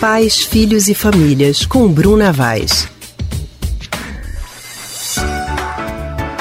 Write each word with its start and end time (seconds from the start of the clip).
Pais, 0.00 0.44
Filhos 0.44 0.86
e 0.86 0.94
Famílias, 0.94 1.66
com 1.66 1.88
Bruna 1.88 2.30
Vaz. 2.30 2.88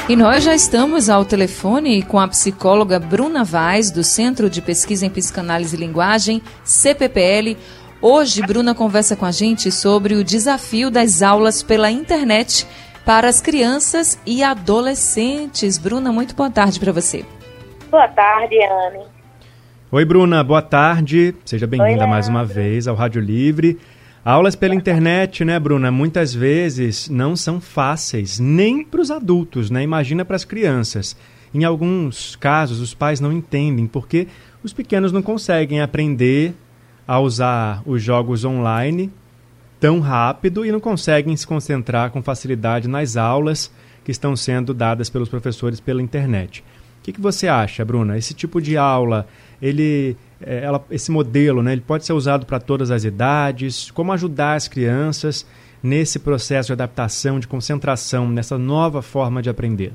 E 0.08 0.16
nós 0.16 0.44
já 0.44 0.54
estamos 0.54 1.10
ao 1.10 1.26
telefone 1.26 2.04
com 2.04 2.20
a 2.20 2.28
psicóloga 2.28 3.00
Bruna 3.00 3.44
Vaz, 3.44 3.90
do 3.90 4.04
Centro 4.04 4.48
de 4.48 4.62
Pesquisa 4.62 5.08
em 5.08 5.10
Psicanálise 5.10 5.76
e 5.76 5.80
Linguagem, 5.80 6.40
CPPL. 6.64 7.58
Hoje, 8.00 8.44
Bruna 8.44 8.76
conversa 8.76 9.16
com 9.16 9.26
a 9.26 9.32
gente 9.32 9.72
sobre 9.72 10.14
o 10.14 10.24
desafio 10.24 10.92
das 10.92 11.24
aulas 11.24 11.64
pela 11.64 11.90
internet 11.90 12.68
para 13.04 13.28
as 13.28 13.42
crianças 13.42 14.20
e 14.24 14.44
adolescentes. 14.44 15.80
Bruna, 15.80 16.12
muito 16.12 16.36
boa 16.36 16.52
tarde 16.52 16.80
para 16.80 16.92
você. 16.92 17.26
Boa 17.90 18.08
tarde, 18.10 18.56
Anne. 18.62 19.17
Oi, 19.90 20.04
Bruna, 20.04 20.44
boa 20.44 20.62
tarde. 20.62 21.34
Seja 21.46 21.66
bem-vinda 21.66 22.06
mais 22.06 22.28
uma 22.28 22.44
vez 22.44 22.90
ao 22.90 22.96
Rádio 22.96 23.22
Livre. 23.22 23.80
Aulas 24.24 24.54
pela 24.54 24.76
internet, 24.76 25.46
né, 25.46 25.58
Bruna, 25.58 25.90
muitas 25.90 26.34
vezes 26.34 27.08
não 27.08 27.38
são 27.38 27.62
fáceis, 27.62 28.38
nem 28.38 28.84
para 28.84 29.00
os 29.00 29.10
adultos, 29.10 29.72
né? 29.72 29.82
Imagina 29.82 30.26
para 30.26 30.36
as 30.36 30.44
crianças. 30.44 31.16
Em 31.54 31.64
alguns 31.64 32.36
casos, 32.36 32.82
os 32.82 32.94
pais 32.94 33.22
não 33.22 33.32
entendem 33.32 33.88
porque 33.88 34.28
os 34.62 34.74
pequenos 34.74 35.14
não 35.14 35.22
conseguem 35.22 35.80
aprender 35.80 36.54
a 37.08 37.22
usar 37.22 37.82
os 37.86 38.04
jogos 38.04 38.44
online 38.44 39.10
tão 39.80 40.02
rápido 40.02 40.66
e 40.66 40.72
não 40.72 40.82
conseguem 40.82 41.34
se 41.38 41.48
concentrar 41.48 42.12
com 42.12 42.22
facilidade 42.22 42.90
nas 42.90 43.16
aulas 43.16 43.72
que 44.04 44.12
estão 44.12 44.36
sendo 44.36 44.74
dadas 44.74 45.10
pelos 45.10 45.30
professores 45.30 45.80
pela 45.80 46.02
internet. 46.02 46.62
O 47.00 47.04
que, 47.04 47.14
que 47.14 47.22
você 47.22 47.48
acha, 47.48 47.86
Bruna? 47.86 48.18
Esse 48.18 48.34
tipo 48.34 48.62
de 48.62 48.76
aula, 48.76 49.26
ele, 49.62 50.18
é, 50.42 50.64
ela, 50.64 50.84
esse 50.90 51.12
modelo, 51.12 51.64
né, 51.64 51.72
ele 51.74 51.82
pode 51.82 52.06
ser 52.06 52.14
usado 52.14 52.46
para 52.46 52.60
todas 52.60 52.92
as 52.92 53.04
idades? 53.04 53.92
Como 53.92 54.12
ajudar 54.14 54.54
as 54.54 54.68
crianças 54.68 55.46
nesse 55.82 56.20
processo 56.20 56.68
de 56.68 56.74
adaptação, 56.74 57.40
de 57.40 57.48
concentração, 57.48 58.28
nessa 58.30 58.58
nova 58.58 59.02
forma 59.02 59.42
de 59.42 59.50
aprender? 59.50 59.94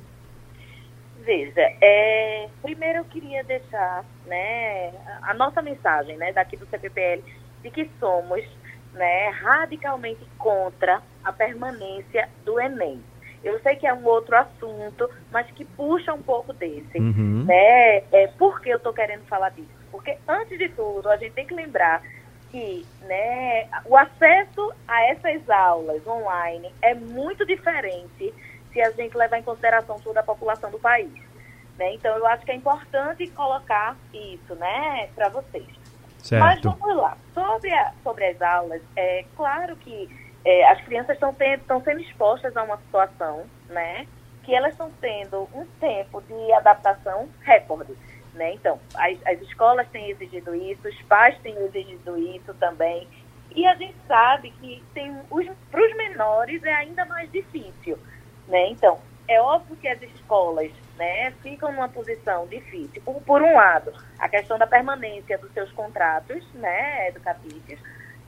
Veja, 1.24 1.60
é, 1.80 2.48
primeiro 2.62 2.98
eu 2.98 3.04
queria 3.04 3.44
deixar 3.44 4.04
né, 4.26 4.92
a 5.22 5.34
nossa 5.34 5.62
mensagem 5.62 6.16
né, 6.16 6.32
daqui 6.32 6.56
do 6.56 6.66
CPPL 6.66 7.22
de 7.62 7.70
que 7.70 7.88
somos 8.00 8.42
né, 8.92 9.28
radicalmente 9.30 10.20
contra 10.36 11.00
a 11.24 11.32
permanência 11.32 12.28
do 12.44 12.60
Enem. 12.60 13.00
Eu 13.44 13.58
sei 13.60 13.76
que 13.76 13.86
é 13.86 13.92
um 13.92 14.04
outro 14.04 14.36
assunto, 14.36 15.10
mas 15.30 15.50
que 15.50 15.64
puxa 15.64 16.12
um 16.12 16.22
pouco 16.22 16.52
desse. 16.52 16.98
Uhum. 16.98 17.44
Né? 17.44 17.98
É, 18.12 18.26
por 18.38 18.60
que 18.60 18.70
eu 18.70 18.76
estou 18.76 18.92
querendo 18.92 19.24
falar 19.26 19.50
disso? 19.50 19.68
Porque, 19.90 20.16
antes 20.28 20.56
de 20.58 20.68
tudo, 20.70 21.08
a 21.08 21.16
gente 21.16 21.32
tem 21.32 21.46
que 21.46 21.54
lembrar 21.54 22.02
que 22.50 22.86
né, 23.02 23.68
o 23.86 23.96
acesso 23.96 24.72
a 24.86 25.04
essas 25.06 25.48
aulas 25.48 26.06
online 26.06 26.70
é 26.82 26.94
muito 26.94 27.44
diferente 27.46 28.32
se 28.72 28.80
a 28.80 28.90
gente 28.90 29.16
levar 29.16 29.38
em 29.38 29.42
consideração 29.42 29.98
toda 30.00 30.20
a 30.20 30.24
população 30.24 30.70
do 30.70 30.78
país. 30.78 31.12
Né? 31.78 31.94
Então, 31.94 32.16
eu 32.16 32.26
acho 32.26 32.44
que 32.44 32.52
é 32.52 32.54
importante 32.54 33.26
colocar 33.28 33.96
isso 34.12 34.54
né, 34.54 35.08
para 35.14 35.28
vocês. 35.28 35.66
Certo. 36.18 36.40
Mas 36.40 36.60
vamos 36.60 36.96
lá. 36.96 37.16
Sobre, 37.34 37.72
a, 37.72 37.92
sobre 38.02 38.26
as 38.26 38.40
aulas, 38.40 38.82
é 38.96 39.24
claro 39.36 39.76
que 39.76 40.08
é, 40.44 40.68
as 40.68 40.80
crianças 40.82 41.16
estão 41.16 41.82
sendo 41.82 42.00
expostas 42.00 42.56
a 42.56 42.62
uma 42.62 42.76
situação, 42.78 43.44
né? 43.68 44.06
Que 44.42 44.54
elas 44.54 44.72
estão 44.72 44.90
tendo 45.00 45.48
um 45.54 45.64
tempo 45.78 46.20
de 46.22 46.52
adaptação 46.52 47.28
recorde, 47.42 47.96
né? 48.34 48.54
Então, 48.54 48.80
as, 48.94 49.18
as 49.26 49.40
escolas 49.42 49.88
têm 49.90 50.10
exigido 50.10 50.54
isso, 50.54 50.88
os 50.88 51.02
pais 51.02 51.38
têm 51.42 51.56
exigido 51.56 52.18
isso 52.18 52.52
também. 52.54 53.06
E 53.54 53.66
a 53.66 53.74
gente 53.74 53.96
sabe 54.08 54.50
que 54.60 54.82
para 55.70 55.82
os 55.82 55.96
menores 55.96 56.62
é 56.64 56.72
ainda 56.72 57.04
mais 57.04 57.30
difícil, 57.30 57.98
né? 58.48 58.68
Então, 58.70 58.98
é 59.28 59.40
óbvio 59.40 59.76
que 59.76 59.86
as 59.86 60.02
escolas 60.02 60.70
né, 60.96 61.30
ficam 61.42 61.70
numa 61.72 61.88
posição 61.88 62.46
difícil. 62.46 63.00
Por, 63.02 63.20
por 63.22 63.42
um 63.42 63.54
lado, 63.54 63.92
a 64.18 64.28
questão 64.28 64.58
da 64.58 64.66
permanência 64.66 65.38
dos 65.38 65.52
seus 65.52 65.70
contratos 65.72 66.44
né, 66.54 67.08
educativos. 67.08 67.78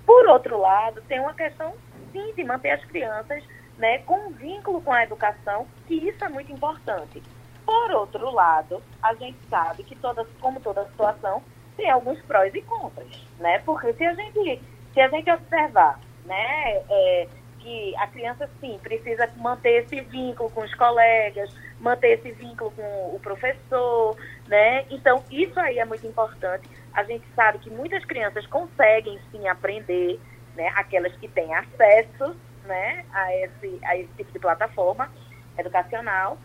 Por 0.07 0.27
outro 0.29 0.59
lado, 0.59 1.03
tem 1.03 1.19
uma 1.19 1.35
questão 1.35 1.75
sim 2.15 2.33
de 2.35 2.45
manter 2.45 2.71
as 2.71 2.85
crianças 2.85 3.43
né, 3.77 3.99
com 3.99 4.29
um 4.29 4.31
vínculo 4.31 4.81
com 4.81 4.93
a 4.93 5.03
educação, 5.03 5.67
que 5.87 5.95
isso 5.95 6.25
é 6.25 6.29
muito 6.29 6.53
importante. 6.53 7.21
Por 7.67 7.91
outro 7.91 8.31
lado, 8.31 8.81
a 9.03 9.15
gente 9.15 9.39
sabe 9.51 9.83
que 9.83 9.97
toda, 9.97 10.25
como 10.41 10.61
toda 10.61 10.87
situação, 10.87 11.43
tem 11.77 11.91
alguns 11.91 12.21
prós 12.23 12.55
e 12.55 12.63
contras, 12.63 13.27
né? 13.39 13.59
Porque 13.61 13.93
se 13.95 14.05
a 14.05 14.15
gente, 14.15 14.63
se 14.93 15.01
a 15.01 15.09
gente 15.09 15.31
observar, 15.31 15.99
né, 16.25 16.83
é, 16.89 17.29
que 17.59 17.97
a 17.97 18.07
criança 18.07 18.49
sim 18.61 18.79
precisa 18.83 19.29
manter 19.39 19.85
esse 19.85 20.01
vínculo 20.03 20.51
com 20.51 20.61
os 20.61 20.75
colegas, 20.75 21.51
manter 21.81 22.19
esse 22.19 22.31
vínculo 22.33 22.71
com 22.73 23.17
o 23.17 23.19
professor, 23.21 24.17
né? 24.47 24.85
Então 24.91 25.25
isso 25.31 25.59
aí 25.59 25.79
é 25.79 25.85
muito 25.85 26.07
importante. 26.07 26.69
A 26.93 27.03
gente 27.03 27.25
sabe 27.35 27.59
que 27.59 27.71
muitas 27.71 28.05
crianças 28.05 28.47
conseguem 28.47 29.19
sim 29.33 29.49
aprender, 29.49 30.21
né, 30.57 30.73
aquelas 30.75 31.15
que 31.17 31.29
têm 31.29 31.55
acesso 31.55 32.37
né, 32.65 33.05
a, 33.13 33.35
esse, 33.37 33.81
a 33.85 33.97
esse 33.97 34.13
tipo 34.15 34.33
de 34.33 34.39
plataforma 34.39 35.11
educacional. 35.59 36.39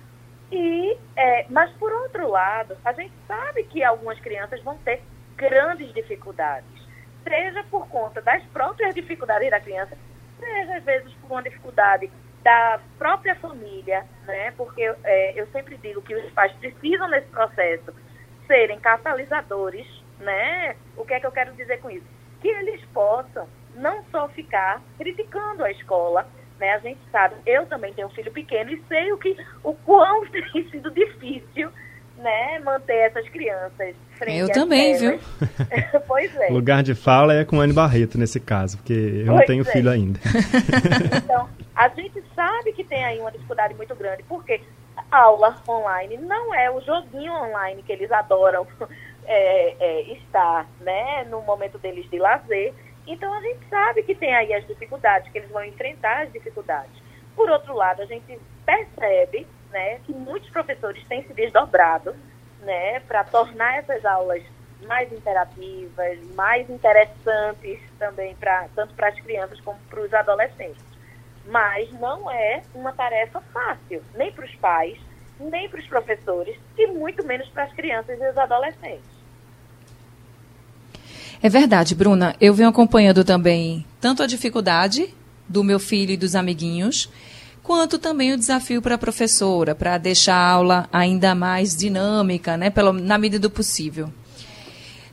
E, 0.52 0.98
é, 1.16 1.46
mas, 1.50 1.72
por 1.74 1.92
outro 1.92 2.30
lado, 2.30 2.76
a 2.84 2.92
gente 2.94 3.14
sabe 3.28 3.64
que 3.66 3.84
algumas 3.84 4.20
crianças 4.20 4.62
vão 4.64 4.78
ter 4.80 5.02
grandes 5.36 5.94
dificuldades, 5.94 6.70
seja 7.24 7.64
por 7.70 7.88
conta 7.88 8.22
das 8.22 8.44
próprias 8.48 8.94
dificuldades 8.94 9.50
da 9.50 9.60
criança, 9.60 9.98
seja 10.40 10.78
às 10.78 10.84
vezes 10.84 11.14
por 11.16 11.32
uma 11.32 11.44
dificuldade 11.44 12.12
da 12.44 12.80
própria 12.98 13.36
família, 13.36 14.06
né? 14.26 14.52
Porque 14.58 14.82
é, 15.04 15.40
eu 15.40 15.46
sempre 15.48 15.78
digo 15.78 16.02
que 16.02 16.16
os 16.16 16.32
pais 16.32 16.52
precisam 16.54 17.08
nesse 17.10 17.28
processo 17.28 17.94
serem 18.48 18.80
catalisadores, 18.80 19.86
né? 20.20 20.76
O 20.98 21.06
que 21.06 21.14
é 21.14 21.20
que 21.20 21.28
eu 21.28 21.32
quero 21.32 21.54
dizer 21.54 21.80
com 21.80 21.92
isso? 21.92 22.06
Que 22.42 22.48
eles 22.48 22.84
possam 22.94 23.48
não 23.80 24.04
só 24.12 24.28
ficar 24.30 24.82
criticando 24.98 25.64
a 25.64 25.72
escola, 25.72 26.28
né? 26.60 26.74
A 26.74 26.80
gente 26.80 27.00
sabe, 27.12 27.36
eu 27.46 27.66
também 27.66 27.94
tenho 27.94 28.08
um 28.08 28.12
filho 28.12 28.32
pequeno 28.32 28.72
e 28.72 28.84
sei 28.88 29.12
o 29.12 29.18
que 29.18 29.36
o 29.64 29.74
quão 29.74 30.26
tem 30.30 30.70
sido 30.70 30.92
difícil, 30.92 31.70
né, 32.18 32.60
manter 32.60 33.08
essas 33.08 33.28
crianças 33.30 33.96
frente 34.18 34.40
Eu 34.40 34.52
também, 34.52 34.98
viu? 34.98 35.20
pois 36.06 36.36
é. 36.36 36.50
Lugar 36.50 36.84
de 36.84 36.94
fala 36.94 37.34
é 37.34 37.46
com 37.46 37.62
Anne 37.62 37.74
Barreto 37.74 38.18
nesse 38.18 38.40
caso, 38.40 38.78
porque 38.78 38.94
eu 38.94 39.26
não 39.26 39.36
Pois 39.36 39.48
tenho 39.48 39.62
é. 39.62 39.72
filho 39.72 39.90
ainda. 39.90 40.20
Então, 41.24 41.50
a 41.76 41.88
gente 41.90 42.22
sabe 42.36 42.74
que 42.74 42.84
tem 42.84 43.04
aí 43.06 43.20
uma 43.20 43.32
dificuldade 43.32 43.74
muito 43.76 43.96
grande, 43.96 44.24
porque 44.24 44.62
a 45.10 45.18
aula 45.18 45.56
online 45.68 46.18
não 46.18 46.54
é 46.54 46.70
o 46.70 46.82
joguinho 46.82 47.32
online 47.32 47.82
que 47.84 47.92
eles 47.92 48.12
adoram 48.12 48.68
é, 49.26 49.76
é, 49.80 50.02
estar, 50.14 50.68
né, 50.82 51.26
no 51.30 51.42
momento 51.42 51.78
deles 51.78 52.10
de 52.10 52.18
lazer. 52.20 52.74
Então, 53.08 53.34
a 53.34 53.42
gente 53.42 53.68
sabe 53.70 54.04
que 54.04 54.16
tem 54.16 54.34
aí 54.36 54.54
as 54.54 54.66
dificuldades, 54.68 55.32
que 55.32 55.38
eles 55.38 55.50
vão 55.50 55.64
enfrentar 55.64 56.24
as 56.24 56.32
dificuldades. 56.32 57.02
Por 57.36 57.50
outro 57.50 57.74
lado, 57.74 58.02
a 58.02 58.06
gente 58.06 58.40
percebe, 58.66 59.48
né, 59.72 60.00
que 60.06 60.14
muitos 60.14 60.50
professores 60.50 61.04
têm 61.08 61.24
se 61.24 61.34
desdobrado, 61.34 62.16
né, 62.62 63.00
para 63.02 63.24
tornar 63.24 63.78
essas 63.78 64.04
aulas 64.06 64.44
mais 64.86 65.12
interativas, 65.12 66.20
mais 66.36 66.70
interessantes 66.70 67.80
também 67.98 68.36
para 68.36 68.68
tanto 68.76 68.94
para 68.94 69.10
as 69.10 69.20
crianças 69.20 69.60
como 69.62 69.80
para 69.90 70.02
os 70.02 70.14
adolescentes. 70.14 70.84
Mas 71.46 71.92
não 71.94 72.30
é 72.30 72.62
uma 72.74 72.94
tarefa 72.94 73.42
fácil, 73.54 74.04
nem 74.16 74.32
para 74.32 74.46
os 74.46 74.56
pais, 74.56 75.00
nem 75.40 75.70
para 75.70 75.80
os 75.80 75.88
professores 75.88 76.58
e 76.78 76.88
muito 76.88 77.26
menos 77.26 77.48
para 77.50 77.64
as 77.64 77.74
crianças 77.74 78.20
e 78.20 78.30
os 78.30 78.38
adolescentes. 78.38 79.19
É 81.42 81.48
verdade, 81.48 81.96
Bruna. 81.96 82.36
Eu 82.40 82.54
venho 82.54 82.68
acompanhando 82.68 83.24
também 83.24 83.86
tanto 84.02 84.22
a 84.22 84.28
dificuldade 84.28 85.14
do 85.48 85.64
meu 85.64 85.80
filho 85.80 86.12
e 86.12 86.18
dos 86.18 86.36
amiguinhos, 86.36 87.10
quanto 87.64 87.98
também 87.98 88.34
o 88.34 88.38
desafio 88.38 88.82
para 88.82 88.96
a 88.96 88.98
professora, 88.98 89.74
para 89.74 89.98
deixar 89.98 90.36
a 90.36 90.52
aula 90.52 90.90
ainda 90.92 91.34
mais 91.34 91.76
dinâmica, 91.76 92.58
né, 92.58 92.72
na 93.02 93.18
medida 93.18 93.40
do 93.40 93.50
possível. 93.50 94.12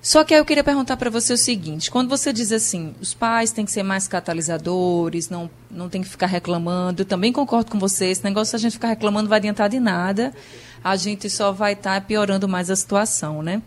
Só 0.03 0.25
que 0.25 0.35
aí 0.35 0.41
eu 0.41 0.45
queria 0.45 0.63
perguntar 0.65 0.97
para 0.97 1.11
você 1.11 1.33
o 1.33 1.37
seguinte: 1.37 1.91
quando 1.91 2.09
você 2.09 2.33
diz 2.33 2.51
assim, 2.53 2.95
os 3.01 3.15
pais 3.15 3.53
têm 3.53 3.65
que 3.65 3.73
ser 3.73 3.83
mais 3.85 4.09
catalisadores, 4.09 5.29
não, 5.29 5.49
não 5.71 5.89
tem 5.89 6.03
que 6.03 6.09
ficar 6.09 6.27
reclamando, 6.27 7.03
eu 7.03 7.07
também 7.07 7.33
concordo 7.33 7.71
com 7.71 7.79
você, 7.79 8.07
esse 8.07 8.23
negócio 8.25 8.51
de 8.53 8.57
a 8.57 8.59
gente 8.61 8.73
ficar 8.73 8.89
reclamando 8.89 9.25
não 9.25 9.31
vai 9.31 9.39
adiantar 9.39 9.69
de 9.69 9.81
nada, 9.81 10.35
a 10.83 10.97
gente 10.97 11.31
só 11.31 11.53
vai 11.53 11.73
estar 11.73 12.01
piorando 12.03 12.49
mais 12.49 12.69
a 12.69 12.77
situação, 12.77 13.43
né? 13.43 13.63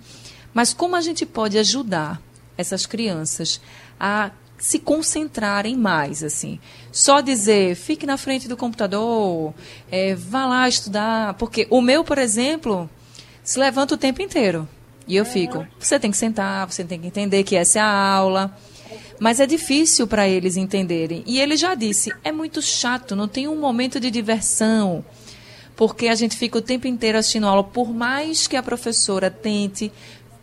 Mas 0.53 0.73
como 0.73 0.95
a 0.95 1.01
gente 1.01 1.25
pode 1.25 1.57
ajudar 1.57 2.21
essas 2.59 2.85
crianças 2.85 3.61
a 3.97 4.31
se 4.57 4.77
concentrarem 4.79 5.77
mais, 5.77 6.21
assim. 6.21 6.59
Só 6.91 7.21
dizer, 7.21 7.75
fique 7.75 8.05
na 8.05 8.17
frente 8.17 8.49
do 8.49 8.57
computador, 8.57 9.53
é, 9.89 10.13
vá 10.13 10.45
lá 10.45 10.67
estudar, 10.67 11.35
porque 11.35 11.65
o 11.69 11.81
meu, 11.81 12.03
por 12.03 12.17
exemplo, 12.17 12.89
se 13.41 13.57
levanta 13.57 13.95
o 13.95 13.97
tempo 13.97 14.21
inteiro. 14.21 14.67
E 15.07 15.15
eu 15.15 15.25
fico, 15.25 15.65
você 15.79 15.97
tem 15.97 16.11
que 16.11 16.17
sentar, 16.17 16.69
você 16.69 16.83
tem 16.83 16.99
que 16.99 17.07
entender 17.07 17.43
que 17.43 17.55
essa 17.55 17.79
é 17.79 17.81
a 17.81 17.87
aula, 17.87 18.55
mas 19.19 19.39
é 19.39 19.47
difícil 19.47 20.05
para 20.05 20.27
eles 20.27 20.57
entenderem. 20.57 21.23
E 21.25 21.39
ele 21.39 21.55
já 21.55 21.73
disse: 21.73 22.13
é 22.23 22.31
muito 22.31 22.61
chato, 22.61 23.15
não 23.15 23.27
tem 23.27 23.47
um 23.47 23.59
momento 23.59 23.99
de 23.99 24.11
diversão, 24.11 25.03
porque 25.75 26.09
a 26.09 26.15
gente 26.15 26.35
fica 26.35 26.57
o 26.57 26.61
tempo 26.61 26.85
inteiro 26.85 27.17
assistindo 27.17 27.47
aula, 27.47 27.63
por 27.63 27.91
mais 27.91 28.45
que 28.45 28.57
a 28.57 28.61
professora 28.61 29.31
tente 29.31 29.91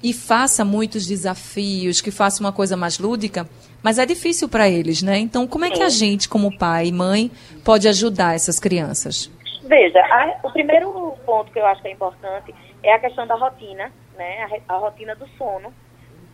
e 0.07 0.13
faça 0.13 0.65
muitos 0.65 1.05
desafios, 1.05 2.01
que 2.01 2.13
faça 2.13 2.41
uma 2.41 2.53
coisa 2.53 2.77
mais 2.77 2.97
lúdica, 2.97 3.45
mas 3.83 3.99
é 3.99 4.07
difícil 4.07 4.49
para 4.49 4.69
eles, 4.69 5.03
né? 5.03 5.19
Então, 5.19 5.49
como 5.49 5.65
é 5.65 5.71
que 5.71 5.83
a 5.83 5.89
gente, 5.89 6.29
como 6.29 6.57
pai 6.57 6.87
e 6.87 6.93
mãe, 6.93 7.29
pode 7.65 7.89
ajudar 7.89 8.37
essas 8.37 8.61
crianças? 8.61 9.29
Veja, 9.65 9.99
a, 9.99 10.47
o 10.47 10.53
primeiro 10.53 11.17
ponto 11.27 11.51
que 11.51 11.59
eu 11.59 11.67
acho 11.67 11.83
que 11.83 11.89
é 11.89 11.91
importante 11.91 12.55
é 12.85 12.93
a 12.93 13.01
questão 13.01 13.27
da 13.27 13.35
rotina, 13.35 13.91
né? 14.17 14.61
A, 14.69 14.75
a 14.75 14.79
rotina 14.79 15.17
do 15.17 15.27
sono 15.31 15.75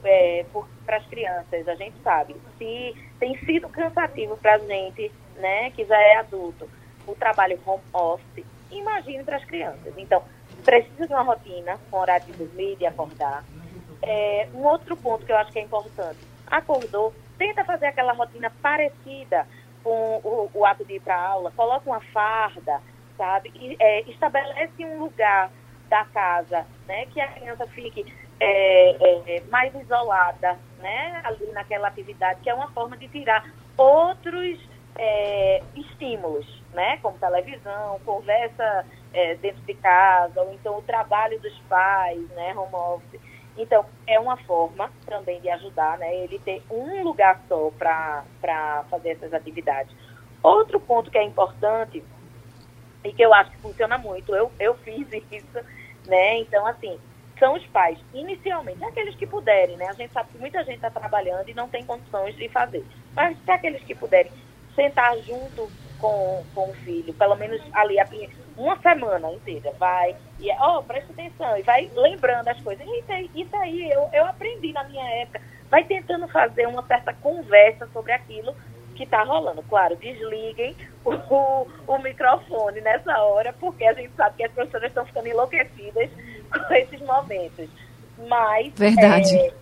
é, 0.04 0.44
para 0.84 0.98
as 0.98 1.06
crianças. 1.06 1.66
A 1.66 1.74
gente 1.74 1.94
sabe, 2.04 2.36
se 2.58 2.94
tem 3.18 3.38
sido 3.38 3.70
cansativo 3.70 4.36
para 4.36 4.56
a 4.56 4.58
gente, 4.58 5.10
né, 5.36 5.70
que 5.70 5.82
já 5.86 5.98
é 5.98 6.16
adulto, 6.16 6.68
o 7.06 7.14
trabalho 7.14 7.58
home 7.64 7.82
office, 7.94 8.44
imagine 8.70 9.24
para 9.24 9.38
as 9.38 9.44
crianças. 9.46 9.94
Então, 9.96 10.22
precisa 10.62 11.06
de 11.06 11.12
uma 11.14 11.22
rotina, 11.22 11.78
com 11.90 11.98
horário 11.98 12.26
de 12.26 12.32
dormir, 12.32 12.76
de 12.76 12.84
acordar. 12.84 13.42
É, 14.02 14.48
um 14.52 14.64
outro 14.64 14.96
ponto 14.96 15.24
que 15.24 15.32
eu 15.32 15.36
acho 15.36 15.52
que 15.52 15.58
é 15.58 15.62
importante, 15.62 16.18
acordou, 16.46 17.14
tenta 17.38 17.64
fazer 17.64 17.86
aquela 17.86 18.12
rotina 18.12 18.50
parecida 18.60 19.46
com 19.82 20.20
o, 20.22 20.50
o 20.52 20.64
ato 20.64 20.84
de 20.84 20.94
ir 20.94 21.00
para 21.00 21.20
aula, 21.20 21.50
coloca 21.52 21.88
uma 21.88 22.00
farda, 22.12 22.80
sabe? 23.16 23.52
E, 23.54 23.76
é, 23.78 24.02
estabelece 24.10 24.84
um 24.84 24.98
lugar 24.98 25.50
da 25.88 26.04
casa, 26.06 26.66
né? 26.86 27.06
Que 27.06 27.20
a 27.20 27.28
criança 27.28 27.66
fique 27.68 28.04
é, 28.40 29.36
é, 29.36 29.40
mais 29.50 29.74
isolada, 29.74 30.58
né? 30.78 31.20
Ali 31.24 31.46
naquela 31.52 31.88
atividade, 31.88 32.40
que 32.40 32.50
é 32.50 32.54
uma 32.54 32.70
forma 32.72 32.96
de 32.96 33.08
tirar 33.08 33.44
outros 33.76 34.58
é, 34.96 35.62
estímulos, 35.74 36.46
né? 36.72 36.98
Como 36.98 37.18
televisão, 37.18 38.00
conversa 38.04 38.86
é, 39.12 39.34
dentro 39.36 39.62
de 39.62 39.74
casa, 39.74 40.42
ou 40.42 40.52
então 40.52 40.78
o 40.78 40.82
trabalho 40.82 41.40
dos 41.40 41.58
pais, 41.68 42.28
né? 42.30 42.54
Home 42.56 42.74
office. 42.74 43.20
Então, 43.56 43.84
é 44.06 44.18
uma 44.18 44.36
forma 44.38 44.90
também 45.06 45.40
de 45.40 45.50
ajudar, 45.50 45.98
né? 45.98 46.14
Ele 46.16 46.38
ter 46.38 46.62
um 46.70 47.02
lugar 47.02 47.40
só 47.48 47.70
para 47.78 48.84
fazer 48.90 49.10
essas 49.10 49.32
atividades. 49.34 49.94
Outro 50.42 50.80
ponto 50.80 51.10
que 51.10 51.18
é 51.18 51.22
importante 51.22 52.02
e 53.04 53.12
que 53.12 53.22
eu 53.22 53.34
acho 53.34 53.50
que 53.50 53.58
funciona 53.58 53.98
muito. 53.98 54.34
Eu, 54.34 54.50
eu 54.58 54.74
fiz 54.78 55.06
isso, 55.30 55.60
né? 56.06 56.38
Então, 56.38 56.66
assim, 56.66 56.98
são 57.38 57.54
os 57.54 57.66
pais, 57.66 57.98
inicialmente, 58.14 58.84
aqueles 58.84 59.16
que 59.16 59.26
puderem, 59.26 59.76
né? 59.76 59.86
A 59.88 59.94
gente 59.94 60.12
sabe 60.12 60.30
que 60.30 60.38
muita 60.38 60.64
gente 60.64 60.76
está 60.76 60.90
trabalhando 60.90 61.48
e 61.48 61.54
não 61.54 61.68
tem 61.68 61.84
condições 61.84 62.36
de 62.36 62.48
fazer. 62.48 62.84
Mas 63.14 63.36
se 63.44 63.50
aqueles 63.50 63.82
que 63.82 63.94
puderem 63.94 64.32
sentar 64.74 65.16
junto 65.18 65.70
com, 66.02 66.42
com 66.52 66.68
o 66.68 66.74
filho, 66.84 67.14
pelo 67.14 67.36
menos 67.36 67.62
ali 67.72 67.96
uma 68.56 68.76
semana 68.80 69.32
inteira, 69.32 69.72
vai 69.78 70.16
e, 70.40 70.50
ó, 70.58 70.80
oh, 70.80 70.82
presta 70.82 71.12
atenção, 71.12 71.56
e 71.56 71.62
vai 71.62 71.88
lembrando 71.94 72.48
as 72.48 72.60
coisas. 72.60 72.84
Isso 72.84 73.12
aí, 73.12 73.30
isso 73.34 73.56
aí 73.56 73.90
eu, 73.90 74.10
eu 74.12 74.26
aprendi 74.26 74.72
na 74.72 74.82
minha 74.84 75.08
época. 75.22 75.40
Vai 75.70 75.84
tentando 75.84 76.28
fazer 76.28 76.66
uma 76.66 76.82
certa 76.82 77.14
conversa 77.14 77.88
sobre 77.92 78.12
aquilo 78.12 78.54
que 78.96 79.04
está 79.04 79.22
rolando. 79.22 79.62
Claro, 79.62 79.96
desliguem 79.96 80.76
o, 81.04 81.66
o, 81.86 81.98
microfone 81.98 82.80
nessa 82.80 83.16
hora, 83.22 83.54
porque 83.54 83.84
a 83.84 83.94
gente 83.94 84.12
sabe 84.16 84.36
que 84.36 84.44
as 84.44 84.52
professoras 84.52 84.88
estão 84.88 85.06
ficando 85.06 85.28
enlouquecidas 85.28 86.10
com 86.50 86.74
esses 86.74 87.00
momentos. 87.00 87.70
Mas 88.28 88.72
Verdade. 88.74 89.34
É, 89.36 89.52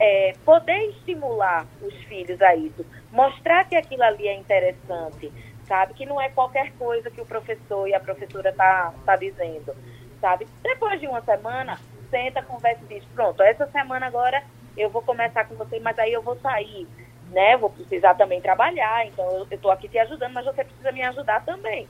é, 0.00 0.32
poder 0.46 0.90
estimular 0.90 1.66
os 1.82 1.94
filhos 2.04 2.40
a 2.40 2.56
isso, 2.56 2.86
mostrar 3.12 3.64
que 3.68 3.76
aquilo 3.76 4.02
ali 4.02 4.26
é 4.26 4.34
interessante, 4.34 5.30
sabe? 5.70 5.94
Que 5.94 6.04
não 6.04 6.20
é 6.20 6.28
qualquer 6.28 6.72
coisa 6.72 7.08
que 7.08 7.20
o 7.20 7.26
professor 7.26 7.86
e 7.86 7.94
a 7.94 8.00
professora 8.00 8.52
tá, 8.52 8.92
tá 9.06 9.14
dizendo, 9.14 9.72
sabe? 10.20 10.48
Depois 10.64 10.98
de 10.98 11.06
uma 11.06 11.22
semana, 11.22 11.78
senta, 12.10 12.42
conversa 12.42 12.82
e 12.90 12.94
diz, 12.94 13.04
pronto, 13.14 13.40
essa 13.40 13.68
semana 13.68 14.06
agora 14.06 14.42
eu 14.76 14.90
vou 14.90 15.02
começar 15.02 15.44
com 15.44 15.54
você, 15.54 15.78
mas 15.78 15.96
aí 16.00 16.12
eu 16.12 16.22
vou 16.22 16.36
sair 16.40 16.88
né? 17.30 17.56
Vou 17.56 17.70
precisar 17.70 18.14
também 18.14 18.40
trabalhar, 18.40 19.06
então 19.06 19.24
eu 19.30 19.46
estou 19.50 19.70
aqui 19.70 19.88
te 19.88 19.98
ajudando, 19.98 20.32
mas 20.32 20.44
você 20.44 20.64
precisa 20.64 20.92
me 20.92 21.02
ajudar 21.02 21.44
também. 21.44 21.86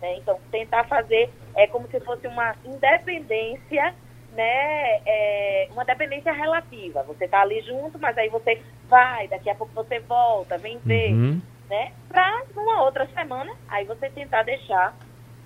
Né? 0.00 0.16
Então, 0.16 0.38
tentar 0.50 0.84
fazer 0.84 1.30
é 1.56 1.66
como 1.66 1.88
se 1.88 2.00
fosse 2.00 2.26
uma 2.26 2.54
independência, 2.64 3.94
né? 4.32 5.00
É, 5.06 5.68
uma 5.70 5.84
dependência 5.84 6.32
relativa. 6.32 7.02
Você 7.04 7.24
está 7.24 7.40
ali 7.40 7.60
junto, 7.62 7.98
mas 7.98 8.16
aí 8.18 8.28
você 8.28 8.60
vai, 8.88 9.28
daqui 9.28 9.48
a 9.48 9.54
pouco 9.54 9.72
você 9.72 10.00
volta, 10.00 10.58
vem 10.58 10.78
ver, 10.78 11.12
uhum. 11.12 11.40
Né? 11.72 11.90
Para 12.06 12.42
numa 12.54 12.82
outra 12.84 13.08
semana, 13.14 13.50
aí 13.66 13.86
você 13.86 14.10
tentar 14.10 14.42
deixar 14.42 14.94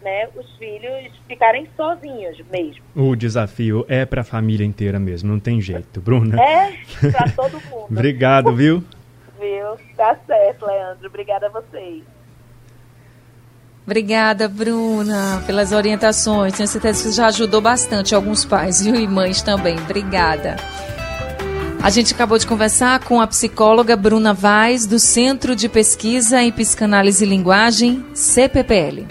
né, 0.03 0.29
os 0.35 0.57
filhos 0.57 1.13
ficarem 1.29 1.69
sozinhos 1.77 2.37
mesmo. 2.51 2.83
O 2.97 3.15
desafio 3.15 3.87
é 3.89 4.05
para 4.05 4.23
a 4.23 4.25
família 4.25 4.67
inteira 4.67 4.99
mesmo, 4.99 5.31
não 5.31 5.39
tem 5.39 5.61
jeito, 5.61 6.01
Bruna. 6.01 6.37
É, 6.43 6.73
para 7.13 7.31
todo 7.31 7.61
mundo. 7.71 7.87
Obrigado, 7.89 8.53
viu? 8.57 8.83
Viu? 9.39 9.77
Tá 9.97 10.17
certo, 10.27 10.67
Leandro. 10.67 11.07
Obrigada 11.07 11.47
a 11.47 11.51
vocês. 11.51 12.03
Obrigada, 13.85 14.49
Bruna, 14.49 15.45
pelas 15.47 15.71
orientações. 15.71 16.57
Tenho 16.57 16.67
certeza 16.69 17.05
que 17.09 17.15
já 17.15 17.27
ajudou 17.27 17.61
bastante 17.61 18.17
alguns 18.17 18.45
pais 18.45 18.85
viu? 18.85 18.97
e 18.97 19.07
mães 19.07 19.43
também. 19.43 19.77
Obrigada. 19.79 20.57
A 21.87 21.91
gente 21.91 22.13
acabou 22.13 22.37
de 22.37 22.49
conversar 22.49 22.99
com 23.05 23.21
a 23.21 23.27
psicóloga 23.29 23.95
Bruna 23.95 24.35
Vaz, 24.35 24.87
do 24.87 24.99
Centro 24.99 25.55
de 25.55 25.69
Pesquisa 25.69 26.43
em 26.43 26.51
Psicanálise 26.51 27.25
e 27.25 27.29
Linguagem, 27.29 28.05
CPPL. 28.13 29.07